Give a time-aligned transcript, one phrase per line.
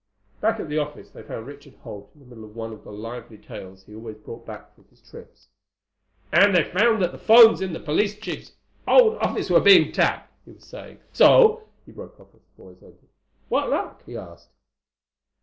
[0.39, 2.91] Back at the office they found Richard Holt in the middle of one of the
[2.91, 5.49] lively tales he always brought back from his trips.
[6.33, 8.53] "And they found that the phones in the police chief's
[8.87, 11.01] own office were being tapped," he was saying.
[11.13, 13.09] "So—" He broke off as the boys entered.
[13.49, 14.49] "What luck?" he asked.